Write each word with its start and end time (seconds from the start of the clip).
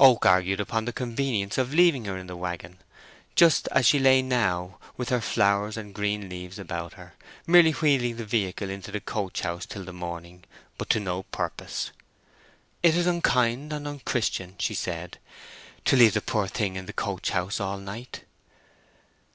Oak 0.00 0.24
argued 0.24 0.58
upon 0.58 0.86
the 0.86 0.92
convenience 0.94 1.58
of 1.58 1.74
leaving 1.74 2.06
her 2.06 2.16
in 2.16 2.28
the 2.28 2.34
waggon, 2.34 2.78
just 3.34 3.68
as 3.72 3.84
she 3.84 3.98
lay 3.98 4.22
now, 4.22 4.78
with 4.96 5.10
her 5.10 5.20
flowers 5.20 5.76
and 5.76 5.92
green 5.94 6.30
leaves 6.30 6.58
about 6.58 6.94
her, 6.94 7.12
merely 7.46 7.72
wheeling 7.72 8.16
the 8.16 8.24
vehicle 8.24 8.70
into 8.70 8.90
the 8.90 9.00
coach 9.02 9.42
house 9.42 9.66
till 9.66 9.84
the 9.84 9.92
morning, 9.92 10.44
but 10.78 10.88
to 10.88 10.98
no 10.98 11.24
purpose. 11.24 11.90
"It 12.82 12.96
is 12.96 13.06
unkind 13.06 13.70
and 13.70 13.86
unchristian," 13.86 14.54
she 14.58 14.72
said, 14.72 15.18
"to 15.84 15.94
leave 15.94 16.14
the 16.14 16.22
poor 16.22 16.48
thing 16.48 16.76
in 16.76 16.88
a 16.88 16.94
coach 16.94 17.28
house 17.28 17.60
all 17.60 17.76
night." 17.76 18.22